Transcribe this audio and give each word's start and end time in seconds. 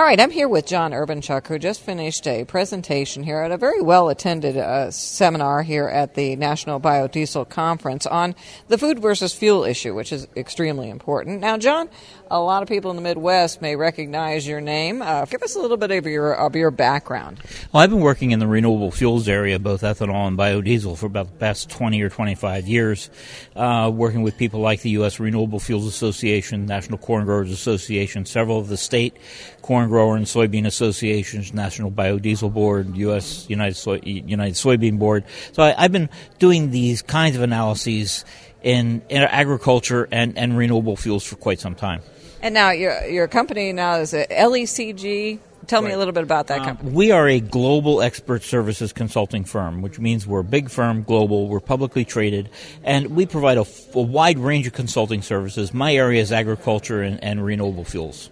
All 0.00 0.06
right, 0.06 0.18
I'm 0.18 0.30
here 0.30 0.48
with 0.48 0.64
John 0.66 0.92
Urbanchuk, 0.92 1.46
who 1.46 1.58
just 1.58 1.82
finished 1.82 2.26
a 2.26 2.46
presentation 2.46 3.22
here 3.22 3.40
at 3.40 3.52
a 3.52 3.58
very 3.58 3.82
well 3.82 4.08
attended 4.08 4.56
uh, 4.56 4.90
seminar 4.90 5.62
here 5.62 5.88
at 5.88 6.14
the 6.14 6.36
National 6.36 6.80
Biodiesel 6.80 7.50
Conference 7.50 8.06
on 8.06 8.34
the 8.68 8.78
food 8.78 8.98
versus 8.98 9.34
fuel 9.34 9.62
issue, 9.62 9.94
which 9.94 10.10
is 10.10 10.26
extremely 10.34 10.88
important. 10.88 11.40
Now, 11.40 11.58
John, 11.58 11.90
a 12.30 12.40
lot 12.40 12.62
of 12.62 12.68
people 12.70 12.90
in 12.90 12.96
the 12.96 13.02
Midwest 13.02 13.60
may 13.60 13.76
recognize 13.76 14.48
your 14.48 14.62
name. 14.62 15.02
Uh, 15.02 15.26
give 15.26 15.42
us 15.42 15.54
a 15.54 15.58
little 15.58 15.76
bit 15.76 15.90
of 15.90 16.06
your 16.06 16.32
of 16.32 16.56
your 16.56 16.70
background. 16.70 17.38
Well, 17.70 17.82
I've 17.82 17.90
been 17.90 18.00
working 18.00 18.30
in 18.30 18.38
the 18.38 18.46
renewable 18.46 18.90
fuels 18.90 19.28
area, 19.28 19.58
both 19.58 19.82
ethanol 19.82 20.28
and 20.28 20.38
biodiesel, 20.38 20.96
for 20.96 21.04
about 21.04 21.26
the 21.26 21.36
past 21.36 21.68
20 21.68 22.00
or 22.00 22.08
25 22.08 22.66
years, 22.66 23.10
uh, 23.54 23.92
working 23.92 24.22
with 24.22 24.38
people 24.38 24.60
like 24.60 24.80
the 24.80 24.90
U.S. 24.90 25.20
Renewable 25.20 25.60
Fuels 25.60 25.86
Association, 25.86 26.64
National 26.64 26.96
Corn 26.96 27.26
Growers 27.26 27.50
Association, 27.50 28.24
several 28.24 28.58
of 28.58 28.68
the 28.68 28.78
state 28.78 29.14
corn 29.60 29.89
grower 29.90 30.16
and 30.16 30.24
soybean 30.24 30.66
associations, 30.66 31.52
National 31.52 31.90
Biodiesel 31.90 32.52
Board, 32.52 32.96
U.S. 32.96 33.44
United, 33.50 33.74
Soy, 33.74 34.00
United 34.04 34.54
Soybean 34.54 34.98
Board. 34.98 35.24
So 35.52 35.62
I, 35.62 35.74
I've 35.76 35.92
been 35.92 36.08
doing 36.38 36.70
these 36.70 37.02
kinds 37.02 37.36
of 37.36 37.42
analyses 37.42 38.24
in, 38.62 39.02
in 39.08 39.22
agriculture 39.22 40.08
and, 40.10 40.38
and 40.38 40.56
renewable 40.56 40.96
fuels 40.96 41.24
for 41.24 41.36
quite 41.36 41.60
some 41.60 41.74
time. 41.74 42.00
And 42.42 42.54
now 42.54 42.70
your 42.70 43.04
your 43.06 43.28
company 43.28 43.72
now 43.72 43.96
is 43.96 44.14
a 44.14 44.26
LECG. 44.26 45.40
Tell 45.66 45.82
me 45.82 45.92
a 45.92 45.98
little 45.98 46.14
bit 46.14 46.24
about 46.24 46.48
that 46.48 46.60
um, 46.60 46.64
company. 46.64 46.90
we 46.90 47.12
are 47.12 47.28
a 47.28 47.38
global 47.38 48.02
expert 48.02 48.42
services 48.42 48.92
consulting 48.92 49.44
firm, 49.44 49.82
which 49.82 50.00
means 50.00 50.26
we're 50.26 50.40
a 50.40 50.44
big 50.44 50.70
firm, 50.70 51.04
global, 51.04 51.48
we're 51.48 51.60
publicly 51.60 52.04
traded, 52.04 52.48
and 52.82 53.14
we 53.14 53.26
provide 53.26 53.58
a, 53.58 53.66
a 53.94 54.00
wide 54.00 54.38
range 54.38 54.66
of 54.66 54.72
consulting 54.72 55.22
services. 55.22 55.72
My 55.72 55.94
area 55.94 56.20
is 56.20 56.32
agriculture 56.32 57.02
and, 57.02 57.22
and 57.22 57.44
renewable 57.44 57.84
fuels. 57.84 58.30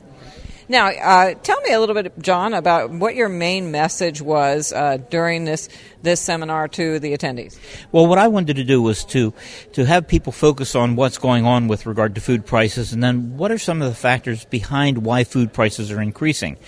Now, 0.71 0.89
uh, 0.89 1.35
tell 1.35 1.59
me 1.63 1.73
a 1.73 1.81
little 1.81 1.95
bit, 1.95 2.13
John, 2.21 2.53
about 2.53 2.91
what 2.91 3.15
your 3.15 3.31
main 3.31 3.71
message 3.71 4.21
was 4.21 4.71
uh, 4.73 4.99
during 5.09 5.47
this 5.47 5.69
this 6.01 6.21
seminar 6.21 6.69
to 6.69 7.01
the 7.01 7.17
attendees. 7.17 7.59
Well, 7.91 8.07
what 8.07 8.19
I 8.19 8.29
wanted 8.29 8.57
to 8.57 8.65
do 8.65 8.81
was 8.83 9.05
to 9.07 9.33
to 9.73 9.85
have 9.87 10.07
people 10.07 10.31
focus 10.31 10.75
on 10.75 10.95
what's 10.95 11.17
going 11.17 11.47
on 11.47 11.69
with 11.69 11.87
regard 11.87 12.15
to 12.17 12.21
food 12.21 12.45
prices, 12.45 12.93
and 12.93 13.03
then 13.03 13.37
what 13.39 13.51
are 13.51 13.59
some 13.59 13.81
of 13.81 13.89
the 13.89 13.95
factors 13.95 14.45
behind 14.45 14.99
why 14.99 15.25
food 15.25 15.55
prices 15.55 15.91
are 15.91 16.03
increasing, 16.03 16.59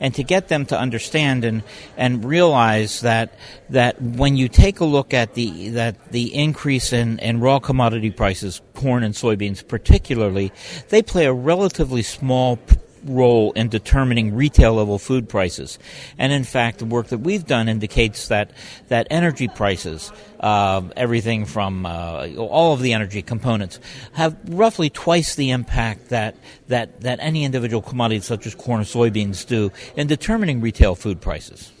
and 0.00 0.14
to 0.14 0.24
get 0.24 0.48
them 0.48 0.64
to 0.66 0.78
understand 0.78 1.44
and 1.44 1.62
and 1.98 2.24
realize 2.24 3.02
that 3.02 3.34
that 3.68 4.00
when 4.00 4.36
you 4.36 4.48
take 4.48 4.80
a 4.80 4.86
look 4.86 5.12
at 5.12 5.34
the 5.34 5.68
that 5.70 6.12
the 6.12 6.34
increase 6.34 6.94
in, 6.94 7.18
in 7.18 7.40
raw 7.40 7.58
commodity 7.58 8.10
prices, 8.10 8.62
corn 8.74 9.02
and 9.02 9.14
soybeans 9.14 9.66
particularly, 9.66 10.50
they 10.88 11.02
play 11.02 11.26
a 11.26 11.32
relatively 11.32 12.02
small 12.02 12.58
role 13.04 13.52
in 13.52 13.68
determining 13.68 14.34
retail 14.34 14.74
level 14.74 14.98
food 14.98 15.28
prices. 15.28 15.78
And 16.18 16.32
in 16.32 16.44
fact, 16.44 16.78
the 16.78 16.84
work 16.84 17.08
that 17.08 17.18
we've 17.18 17.46
done 17.46 17.68
indicates 17.68 18.28
that, 18.28 18.50
that 18.88 19.06
energy 19.10 19.48
prices, 19.48 20.12
uh, 20.40 20.82
everything 20.96 21.46
from 21.46 21.86
uh, 21.86 22.28
all 22.36 22.72
of 22.72 22.80
the 22.80 22.92
energy 22.92 23.22
components, 23.22 23.80
have 24.12 24.36
roughly 24.48 24.90
twice 24.90 25.34
the 25.34 25.50
impact 25.50 26.08
that, 26.10 26.36
that, 26.68 27.00
that 27.00 27.18
any 27.20 27.44
individual 27.44 27.82
commodity 27.82 28.20
such 28.20 28.46
as 28.46 28.54
corn 28.54 28.80
or 28.80 28.84
soybeans 28.84 29.46
do 29.46 29.72
in 29.96 30.06
determining 30.06 30.60
retail 30.60 30.94
food 30.94 31.20
prices. 31.20 31.72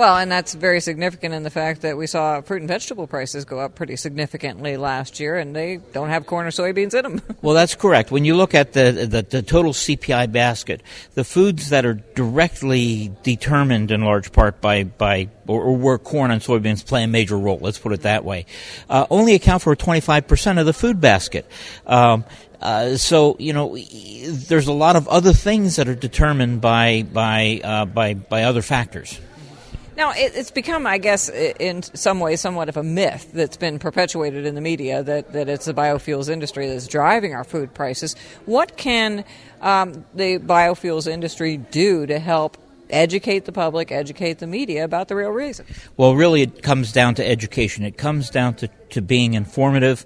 Well, 0.00 0.16
and 0.16 0.32
that's 0.32 0.54
very 0.54 0.80
significant 0.80 1.34
in 1.34 1.42
the 1.42 1.50
fact 1.50 1.82
that 1.82 1.94
we 1.94 2.06
saw 2.06 2.40
fruit 2.40 2.62
and 2.62 2.68
vegetable 2.68 3.06
prices 3.06 3.44
go 3.44 3.58
up 3.58 3.74
pretty 3.74 3.96
significantly 3.96 4.78
last 4.78 5.20
year, 5.20 5.36
and 5.36 5.54
they 5.54 5.76
don't 5.92 6.08
have 6.08 6.24
corn 6.24 6.46
or 6.46 6.50
soybeans 6.50 6.94
in 6.94 7.02
them. 7.02 7.22
well, 7.42 7.54
that's 7.54 7.74
correct. 7.74 8.10
When 8.10 8.24
you 8.24 8.34
look 8.34 8.54
at 8.54 8.72
the, 8.72 8.92
the, 8.92 9.20
the 9.20 9.42
total 9.42 9.74
CPI 9.74 10.32
basket, 10.32 10.82
the 11.12 11.22
foods 11.22 11.68
that 11.68 11.84
are 11.84 11.92
directly 12.14 13.12
determined 13.22 13.90
in 13.90 14.00
large 14.00 14.32
part 14.32 14.62
by, 14.62 14.84
by 14.84 15.28
or, 15.46 15.64
or 15.64 15.76
where 15.76 15.98
corn 15.98 16.30
and 16.30 16.40
soybeans 16.40 16.82
play 16.82 17.04
a 17.04 17.06
major 17.06 17.38
role, 17.38 17.58
let's 17.60 17.78
put 17.78 17.92
it 17.92 18.00
that 18.00 18.24
way, 18.24 18.46
uh, 18.88 19.06
only 19.10 19.34
account 19.34 19.60
for 19.60 19.76
25% 19.76 20.58
of 20.58 20.64
the 20.64 20.72
food 20.72 21.02
basket. 21.02 21.46
Um, 21.86 22.24
uh, 22.62 22.96
so 22.96 23.36
you 23.38 23.52
know, 23.52 23.76
there's 23.76 24.66
a 24.66 24.72
lot 24.72 24.96
of 24.96 25.08
other 25.08 25.34
things 25.34 25.76
that 25.76 25.88
are 25.88 25.94
determined 25.94 26.60
by 26.60 27.02
by 27.02 27.60
uh, 27.64 27.84
by 27.86 28.14
by 28.14 28.44
other 28.44 28.62
factors. 28.62 29.18
Now, 30.00 30.14
it's 30.16 30.50
become, 30.50 30.86
I 30.86 30.96
guess, 30.96 31.28
in 31.28 31.82
some 31.82 32.20
ways, 32.20 32.40
somewhat 32.40 32.70
of 32.70 32.78
a 32.78 32.82
myth 32.82 33.32
that's 33.34 33.58
been 33.58 33.78
perpetuated 33.78 34.46
in 34.46 34.54
the 34.54 34.62
media 34.62 35.02
that, 35.02 35.34
that 35.34 35.50
it's 35.50 35.66
the 35.66 35.74
biofuels 35.74 36.30
industry 36.30 36.68
that's 36.68 36.88
driving 36.88 37.34
our 37.34 37.44
food 37.44 37.74
prices. 37.74 38.16
What 38.46 38.78
can 38.78 39.26
um, 39.60 40.06
the 40.14 40.38
biofuels 40.38 41.06
industry 41.06 41.58
do 41.58 42.06
to 42.06 42.18
help 42.18 42.56
educate 42.88 43.44
the 43.44 43.52
public, 43.52 43.92
educate 43.92 44.38
the 44.38 44.46
media 44.46 44.84
about 44.84 45.08
the 45.08 45.16
real 45.16 45.32
reason? 45.32 45.66
Well, 45.98 46.16
really, 46.16 46.40
it 46.40 46.62
comes 46.62 46.92
down 46.92 47.16
to 47.16 47.28
education. 47.28 47.84
It 47.84 47.98
comes 47.98 48.30
down 48.30 48.54
to, 48.54 48.70
to 48.90 49.02
being 49.02 49.34
informative, 49.34 50.04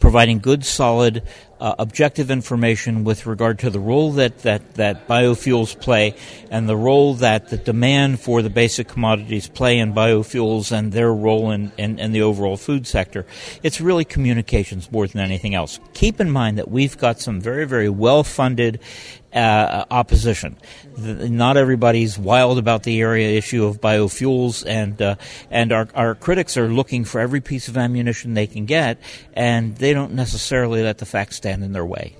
providing 0.00 0.38
good, 0.38 0.64
solid, 0.64 1.22
uh, 1.60 1.74
objective 1.78 2.30
information 2.30 3.04
with 3.04 3.24
regard 3.26 3.58
to 3.58 3.70
the 3.70 3.78
role 3.78 4.12
that, 4.12 4.40
that, 4.40 4.74
that 4.74 5.08
biofuels 5.08 5.80
play 5.80 6.14
and 6.50 6.68
the 6.68 6.76
role 6.76 7.14
that 7.14 7.48
the 7.48 7.56
demand 7.56 8.20
for 8.20 8.42
the 8.42 8.50
basic 8.50 8.86
commodities 8.88 9.48
play 9.48 9.78
in 9.78 9.94
biofuels 9.94 10.72
and 10.72 10.92
their 10.92 11.12
role 11.12 11.50
in, 11.50 11.72
in, 11.78 11.98
in 11.98 12.12
the 12.12 12.20
overall 12.20 12.56
food 12.56 12.86
sector. 12.86 13.24
It's 13.62 13.80
really 13.80 14.04
communications 14.04 14.92
more 14.92 15.06
than 15.06 15.22
anything 15.22 15.54
else. 15.54 15.80
Keep 15.94 16.20
in 16.20 16.30
mind 16.30 16.58
that 16.58 16.70
we've 16.70 16.98
got 16.98 17.20
some 17.20 17.40
very, 17.40 17.66
very 17.66 17.88
well 17.88 18.24
funded 18.24 18.80
uh, 19.34 19.84
opposition. 19.90 20.56
The, 20.96 21.28
not 21.28 21.56
everybody's 21.56 22.18
wild 22.18 22.58
about 22.58 22.84
the 22.84 23.00
area 23.00 23.36
issue 23.36 23.64
of 23.64 23.80
biofuels, 23.80 24.64
and 24.64 25.00
uh, 25.02 25.16
and 25.50 25.72
our, 25.72 25.88
our 25.94 26.14
critics 26.14 26.56
are 26.56 26.68
looking 26.68 27.04
for 27.04 27.20
every 27.20 27.40
piece 27.40 27.66
of 27.66 27.76
ammunition 27.76 28.23
they 28.32 28.46
can 28.46 28.64
get, 28.64 28.98
and 29.34 29.76
they 29.76 29.92
don't 29.92 30.14
necessarily 30.14 30.82
let 30.82 30.96
the 30.96 31.04
facts 31.04 31.36
stand 31.36 31.62
in 31.62 31.72
their 31.74 31.84
way. 31.84 32.16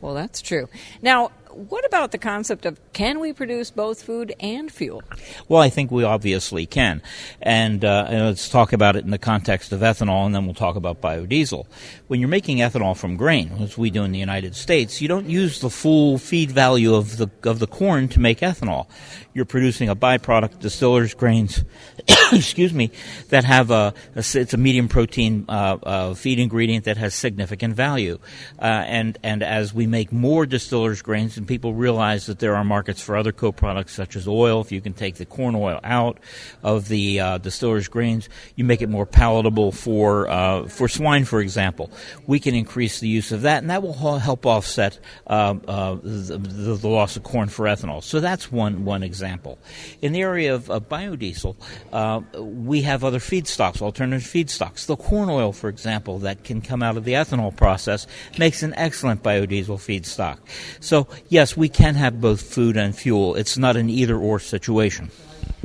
Well, 0.00 0.14
that's 0.14 0.40
true. 0.40 0.68
Now, 1.02 1.32
what 1.56 1.86
about 1.86 2.12
the 2.12 2.18
concept 2.18 2.66
of 2.66 2.78
can 2.92 3.18
we 3.18 3.32
produce 3.32 3.70
both 3.70 4.02
food 4.02 4.34
and 4.40 4.70
fuel? 4.70 5.02
Well, 5.48 5.62
I 5.62 5.70
think 5.70 5.90
we 5.90 6.04
obviously 6.04 6.66
can. 6.66 7.02
And, 7.40 7.84
uh, 7.84 8.06
and, 8.08 8.26
let's 8.26 8.48
talk 8.48 8.72
about 8.72 8.96
it 8.96 9.04
in 9.04 9.10
the 9.10 9.18
context 9.18 9.72
of 9.72 9.80
ethanol, 9.80 10.26
and 10.26 10.34
then 10.34 10.44
we'll 10.44 10.54
talk 10.54 10.76
about 10.76 11.00
biodiesel. 11.00 11.66
When 12.08 12.20
you're 12.20 12.28
making 12.28 12.58
ethanol 12.58 12.96
from 12.96 13.16
grain, 13.16 13.52
as 13.60 13.78
we 13.78 13.90
do 13.90 14.04
in 14.04 14.12
the 14.12 14.18
United 14.18 14.54
States, 14.54 15.00
you 15.00 15.08
don't 15.08 15.28
use 15.28 15.60
the 15.60 15.70
full 15.70 16.18
feed 16.18 16.50
value 16.50 16.94
of 16.94 17.16
the, 17.16 17.30
of 17.44 17.58
the 17.58 17.66
corn 17.66 18.08
to 18.08 18.20
make 18.20 18.40
ethanol. 18.40 18.86
You're 19.32 19.44
producing 19.44 19.88
a 19.88 19.96
byproduct, 19.96 20.60
distillers 20.60 21.14
grains, 21.14 21.62
excuse 22.32 22.72
me, 22.72 22.90
that 23.28 23.44
have 23.44 23.70
a, 23.70 23.92
a, 24.14 24.18
it's 24.18 24.54
a 24.54 24.56
medium 24.56 24.88
protein 24.88 25.44
uh, 25.48 25.76
uh, 25.82 26.14
feed 26.14 26.38
ingredient 26.38 26.84
that 26.86 26.96
has 26.96 27.14
significant 27.14 27.74
value. 27.74 28.18
Uh, 28.58 28.64
and, 28.64 29.18
and 29.22 29.42
as 29.42 29.74
we 29.74 29.86
make 29.86 30.10
more 30.10 30.46
distillers 30.46 31.02
grains 31.02 31.36
and 31.46 31.48
people 31.48 31.74
realize 31.74 32.26
that 32.26 32.40
there 32.40 32.56
are 32.56 32.64
markets 32.64 33.00
for 33.00 33.16
other 33.16 33.30
co-products 33.30 33.94
such 33.94 34.16
as 34.16 34.26
oil. 34.26 34.60
If 34.60 34.72
you 34.72 34.80
can 34.80 34.92
take 34.92 35.14
the 35.14 35.24
corn 35.24 35.54
oil 35.54 35.78
out 35.84 36.18
of 36.62 36.88
the 36.88 37.20
uh, 37.20 37.38
distiller's 37.38 37.86
grains, 37.86 38.28
you 38.56 38.64
make 38.64 38.82
it 38.82 38.88
more 38.88 39.06
palatable 39.06 39.70
for 39.70 40.28
uh, 40.28 40.66
for 40.66 40.88
swine, 40.88 41.24
for 41.24 41.40
example. 41.40 41.90
We 42.26 42.40
can 42.40 42.54
increase 42.54 42.98
the 42.98 43.08
use 43.08 43.30
of 43.30 43.42
that, 43.42 43.58
and 43.62 43.70
that 43.70 43.82
will 43.82 43.94
help 44.18 44.44
offset 44.44 44.98
uh, 45.26 45.54
uh 45.66 45.96
the, 46.02 46.78
the, 46.80 46.88
loss 46.88 47.16
of 47.16 47.22
corn 47.22 47.48
for 47.48 47.66
ethanol. 47.66 48.02
So 48.02 48.20
that's 48.20 48.50
one 48.50 48.84
one 48.84 49.02
example. 49.02 49.58
In 50.02 50.12
the 50.12 50.22
area 50.22 50.54
of, 50.54 50.70
of 50.70 50.88
biodiesel, 50.88 51.56
uh, 51.92 52.20
we 52.40 52.82
have 52.82 53.04
other 53.04 53.20
feedstocks, 53.20 53.80
alternative 53.80 54.26
feedstocks. 54.26 54.86
The 54.86 54.96
corn 54.96 55.28
oil, 55.28 55.52
for 55.52 55.68
example, 55.68 56.18
that 56.20 56.42
can 56.42 56.60
come 56.60 56.82
out 56.82 56.96
of 56.96 57.04
the 57.04 57.12
ethanol 57.12 57.54
process 57.54 58.06
makes 58.38 58.62
an 58.62 58.74
excellent 58.74 59.22
biodiesel 59.22 59.78
feedstock. 59.78 60.38
So 60.80 61.06
yes, 61.36 61.54
we 61.54 61.68
can 61.68 61.94
have 61.96 62.18
both 62.18 62.40
food 62.40 62.78
and 62.78 62.96
fuel. 62.96 63.34
It's 63.34 63.58
not 63.58 63.76
an 63.76 63.90
either 63.90 64.16
or 64.16 64.40
situation. 64.40 65.10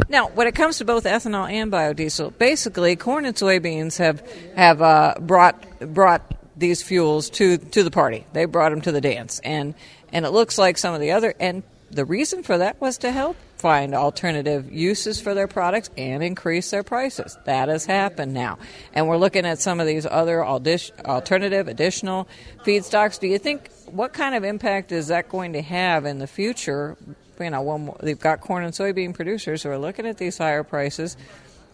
Now, 0.10 0.28
when 0.28 0.46
it 0.46 0.54
comes 0.54 0.80
to 0.80 0.86
both 0.86 1.06
ethanol 1.06 1.50
and 1.50 1.72
biodiesel, 1.72 2.38
basically 2.38 2.98
corn 2.98 3.24
and 3.24 3.34
soybeans 3.34 3.98
have 3.98 4.20
have 4.58 4.82
uh, 4.82 5.16
brought 5.22 5.56
brought 5.80 6.24
these 6.58 6.84
fuels 6.84 7.30
to 7.38 7.58
to 7.58 7.84
the 7.84 7.92
party. 7.92 8.26
They 8.34 8.44
brought 8.44 8.72
them 8.72 8.82
to 8.82 8.92
the 8.92 9.00
dance, 9.00 9.40
and 9.46 9.74
and 10.12 10.26
it 10.26 10.32
looks 10.32 10.58
like 10.58 10.78
some 10.78 10.94
of 10.94 11.00
the 11.00 11.12
other 11.12 11.34
and 11.40 11.64
the 11.90 12.04
reason 12.04 12.44
for 12.44 12.58
that 12.58 12.80
was 12.82 12.98
to 13.00 13.12
help 13.12 13.38
find 13.62 13.94
alternative 13.94 14.72
uses 14.72 15.22
for 15.22 15.36
their 15.36 15.48
products 15.48 15.92
and 15.96 16.24
increase 16.24 16.72
their 16.72 16.82
prices. 16.82 17.38
That 17.46 17.70
has 17.70 17.86
happened 17.86 18.34
now. 18.34 18.58
And 18.94 19.08
we're 19.08 19.18
looking 19.18 19.46
at 19.46 19.60
some 19.60 19.80
of 19.80 19.86
these 19.86 20.08
other 20.08 20.44
alternative, 20.44 21.68
additional 21.68 22.28
feedstocks. 22.66 23.20
Do 23.20 23.28
you 23.28 23.38
think 23.38 23.70
what 23.86 24.14
kind 24.14 24.34
of 24.34 24.44
impact 24.44 24.92
is 24.92 25.08
that 25.10 25.30
going 25.30 25.54
to 25.54 25.62
have 25.62 26.06
in 26.06 26.18
the 26.18 26.28
future? 26.28 26.98
You 27.40 27.52
know, 27.52 27.62
when 27.62 27.92
they've 28.02 28.20
got 28.20 28.42
corn 28.42 28.64
and 28.64 28.74
soybean 28.74 29.14
producers 29.14 29.64
who 29.64 29.70
are 29.70 29.78
looking 29.78 30.08
at 30.08 30.18
these 30.18 30.38
higher 30.38 30.64
prices. 30.64 31.16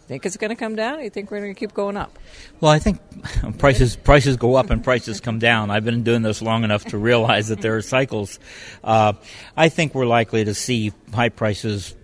Think 0.08 0.26
it's 0.26 0.38
going 0.38 0.50
to 0.50 0.56
come 0.56 0.76
down? 0.76 1.00
Or 1.00 1.04
you 1.04 1.10
think 1.10 1.32
we're 1.32 1.42
going 1.42 1.54
to 1.54 1.60
keep 1.60 1.74
going 1.74 1.98
up? 1.98 2.18
Well, 2.62 2.72
I 2.72 2.80
think 2.80 3.00
prices 3.58 3.96
prices 3.96 4.38
go 4.38 4.56
up 4.56 4.70
and 4.70 4.84
prices 4.84 5.20
come 5.20 5.40
down. 5.40 5.70
I've 5.70 5.86
been 5.86 6.04
doing 6.04 6.22
this 6.22 6.42
long 6.42 6.64
enough 6.64 6.86
to 6.86 6.98
realize 6.98 7.50
that 7.50 7.62
there 7.62 7.76
are 7.76 7.82
cycles. 7.82 8.40
Uh, 8.84 9.14
I 9.56 9.70
think 9.70 9.94
we're 9.94 10.06
likely 10.06 10.46
to 10.46 10.54
see 10.54 10.94
high 11.14 11.30
prices 11.30 11.96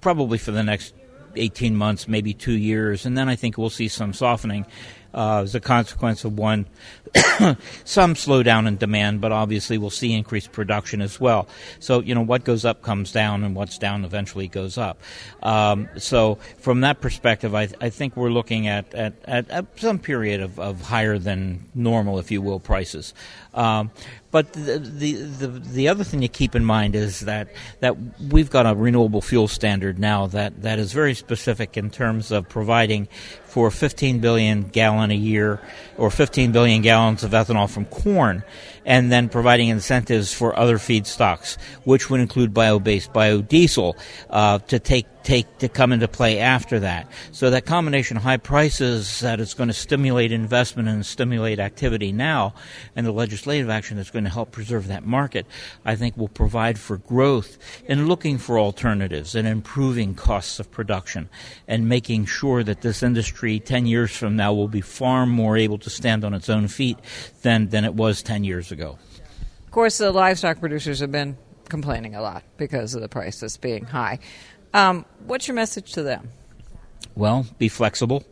probably 0.00 0.38
for 0.38 0.50
the 0.50 0.62
next 0.62 0.94
18 1.36 1.76
months, 1.76 2.08
maybe 2.08 2.34
two 2.34 2.52
years, 2.52 3.06
and 3.06 3.16
then 3.16 3.28
I 3.28 3.36
think 3.36 3.56
we'll 3.56 3.70
see 3.70 3.88
some 3.88 4.12
softening 4.12 4.66
uh, 5.14 5.42
as 5.42 5.54
a 5.54 5.60
consequence 5.60 6.24
of 6.24 6.38
one, 6.38 6.66
some 7.84 8.14
slowdown 8.14 8.66
in 8.66 8.76
demand, 8.76 9.20
but 9.20 9.32
obviously 9.32 9.76
we'll 9.78 9.90
see 9.90 10.12
increased 10.12 10.52
production 10.52 11.02
as 11.02 11.20
well. 11.20 11.48
So, 11.78 12.00
you 12.00 12.14
know, 12.14 12.22
what 12.22 12.44
goes 12.44 12.64
up 12.64 12.82
comes 12.82 13.12
down, 13.12 13.44
and 13.44 13.54
what's 13.54 13.78
down 13.78 14.04
eventually 14.04 14.48
goes 14.48 14.78
up. 14.78 15.00
Um, 15.42 15.88
so, 15.98 16.36
from 16.58 16.80
that 16.80 17.00
perspective, 17.00 17.54
I, 17.54 17.68
I 17.80 17.90
think 17.90 18.16
we're 18.16 18.30
looking 18.30 18.66
at, 18.66 18.94
at, 18.94 19.14
at, 19.24 19.50
at 19.50 19.78
some 19.78 19.98
period 19.98 20.40
of, 20.40 20.58
of, 20.58 20.80
higher 20.80 21.18
than 21.18 21.66
normal, 21.74 22.18
if 22.18 22.30
you 22.30 22.40
will, 22.40 22.60
prices. 22.60 23.12
Um, 23.54 23.90
but 24.32 24.54
the, 24.54 24.78
the, 24.78 25.12
the 25.12 25.46
the 25.46 25.88
other 25.88 26.04
thing 26.04 26.22
to 26.22 26.28
keep 26.28 26.54
in 26.54 26.64
mind 26.64 26.96
is 26.96 27.20
that 27.20 27.48
that 27.80 27.96
we've 28.30 28.48
got 28.48 28.64
a 28.64 28.74
renewable 28.74 29.20
fuel 29.20 29.46
standard 29.46 29.98
now 29.98 30.26
that, 30.28 30.62
that 30.62 30.78
is 30.78 30.94
very 30.94 31.14
specific 31.14 31.76
in 31.76 31.90
terms 31.90 32.32
of 32.32 32.48
providing 32.48 33.08
for 33.52 33.70
15 33.70 34.20
billion 34.20 34.62
gallon 34.62 35.10
a 35.10 35.14
year 35.14 35.60
or 35.98 36.10
15 36.10 36.52
billion 36.52 36.80
gallons 36.80 37.22
of 37.22 37.32
ethanol 37.32 37.68
from 37.68 37.84
corn, 37.84 38.42
and 38.86 39.12
then 39.12 39.28
providing 39.28 39.68
incentives 39.68 40.32
for 40.32 40.58
other 40.58 40.78
feedstocks, 40.78 41.58
which 41.84 42.08
would 42.08 42.20
include 42.20 42.54
bio-based 42.54 43.12
biodiesel, 43.12 43.94
uh, 44.30 44.58
to 44.58 44.78
take 44.78 45.04
take 45.24 45.58
to 45.58 45.68
come 45.68 45.92
into 45.92 46.08
play 46.08 46.38
after 46.38 46.80
that. 46.80 47.10
So 47.30 47.50
that 47.50 47.66
combination 47.66 48.16
of 48.16 48.22
high 48.22 48.36
prices 48.36 49.20
that 49.20 49.40
is 49.40 49.54
going 49.54 49.68
to 49.68 49.74
stimulate 49.74 50.32
investment 50.32 50.88
and 50.88 51.04
stimulate 51.04 51.58
activity 51.58 52.12
now, 52.12 52.54
and 52.96 53.06
the 53.06 53.12
legislative 53.12 53.70
action 53.70 53.96
that's 53.96 54.10
going 54.10 54.24
to 54.24 54.30
help 54.30 54.52
preserve 54.52 54.88
that 54.88 55.06
market, 55.06 55.46
I 55.84 55.96
think 55.96 56.16
will 56.16 56.28
provide 56.28 56.78
for 56.78 56.98
growth 56.98 57.58
in 57.86 58.06
looking 58.06 58.38
for 58.38 58.58
alternatives 58.58 59.34
and 59.34 59.46
improving 59.46 60.14
costs 60.14 60.58
of 60.58 60.70
production 60.70 61.28
and 61.68 61.88
making 61.88 62.26
sure 62.26 62.62
that 62.62 62.82
this 62.82 63.02
industry 63.02 63.60
10 63.60 63.86
years 63.86 64.14
from 64.16 64.36
now 64.36 64.52
will 64.52 64.68
be 64.68 64.80
far 64.80 65.26
more 65.26 65.56
able 65.56 65.78
to 65.78 65.90
stand 65.90 66.24
on 66.24 66.34
its 66.34 66.48
own 66.48 66.68
feet 66.68 66.98
than, 67.42 67.68
than 67.68 67.84
it 67.84 67.94
was 67.94 68.22
10 68.22 68.44
years 68.44 68.72
ago. 68.72 68.98
Of 69.64 69.70
course, 69.70 69.98
the 69.98 70.12
livestock 70.12 70.60
producers 70.60 71.00
have 71.00 71.12
been 71.12 71.36
complaining 71.68 72.14
a 72.14 72.20
lot 72.20 72.44
because 72.58 72.94
of 72.94 73.00
the 73.00 73.08
prices 73.08 73.56
being 73.56 73.84
high. 73.84 74.18
Um, 74.74 75.04
what's 75.26 75.48
your 75.48 75.54
message 75.54 75.92
to 75.92 76.02
them? 76.02 76.30
Well, 77.14 77.46
be 77.58 77.68
flexible 77.68 78.24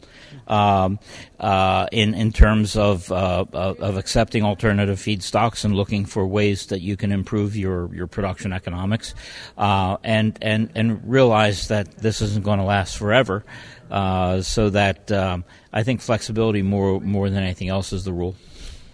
um, 0.46 0.98
uh, 1.38 1.86
in 1.92 2.14
in 2.14 2.32
terms 2.32 2.76
of, 2.76 3.10
uh, 3.12 3.44
of 3.52 3.96
accepting 3.96 4.42
alternative 4.42 4.98
feedstocks 4.98 5.64
and 5.64 5.74
looking 5.74 6.04
for 6.04 6.26
ways 6.26 6.66
that 6.66 6.80
you 6.80 6.96
can 6.96 7.12
improve 7.12 7.56
your, 7.56 7.94
your 7.94 8.06
production 8.06 8.52
economics, 8.52 9.14
uh, 9.58 9.96
and 10.02 10.38
and 10.40 10.70
and 10.74 11.10
realize 11.10 11.68
that 11.68 11.98
this 11.98 12.20
isn't 12.20 12.44
going 12.44 12.58
to 12.58 12.64
last 12.64 12.96
forever. 12.96 13.44
Uh, 13.90 14.40
so 14.40 14.70
that 14.70 15.10
um, 15.10 15.44
I 15.72 15.82
think 15.82 16.00
flexibility 16.00 16.62
more 16.62 17.00
more 17.00 17.28
than 17.28 17.42
anything 17.42 17.68
else 17.68 17.92
is 17.92 18.04
the 18.04 18.12
rule. 18.12 18.36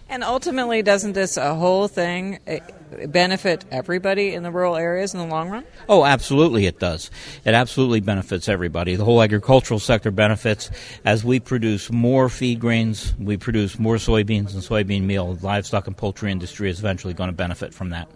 And 0.09 0.23
ultimately, 0.23 0.81
doesn't 0.81 1.13
this 1.13 1.35
a 1.35 1.53
whole 1.53 1.89
thing 1.89 2.39
eh, 2.47 2.59
benefit 3.07 3.65
everybody 3.71 4.33
in 4.33 4.43
the 4.43 4.51
rural 4.51 4.77
areas 4.77 5.13
in 5.13 5.19
the 5.19 5.25
long 5.25 5.49
run? 5.49 5.65
Oh, 5.89 6.05
absolutely, 6.05 6.65
it 6.65 6.79
does. 6.79 7.11
It 7.43 7.53
absolutely 7.53 7.99
benefits 7.99 8.47
everybody. 8.47 8.95
The 8.95 9.03
whole 9.03 9.21
agricultural 9.21 9.79
sector 9.79 10.09
benefits 10.11 10.71
as 11.03 11.25
we 11.25 11.41
produce 11.41 11.91
more 11.91 12.29
feed 12.29 12.59
grains, 12.61 13.13
we 13.19 13.35
produce 13.35 13.77
more 13.77 13.97
soybeans 13.97 14.53
and 14.53 14.63
soybean 14.63 15.03
meal. 15.03 15.33
The 15.33 15.45
livestock 15.45 15.87
and 15.87 15.97
poultry 15.97 16.31
industry 16.31 16.69
is 16.69 16.79
eventually 16.79 17.13
going 17.13 17.29
to 17.29 17.35
benefit 17.35 17.73
from 17.73 17.89
that. 17.89 18.07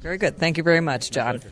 Very 0.00 0.16
good. 0.16 0.36
Thank 0.38 0.56
you 0.56 0.62
very 0.62 0.80
much, 0.80 1.10
John. 1.10 1.40